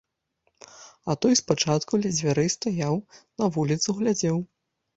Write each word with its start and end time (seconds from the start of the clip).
А 1.11 1.15
той 1.25 1.33
спачатку 1.41 2.01
ля 2.05 2.11
дзвярэй 2.15 2.49
стаяў, 2.57 2.99
на 3.43 3.53
вуліцу 3.59 3.89
глядзеў. 4.03 4.45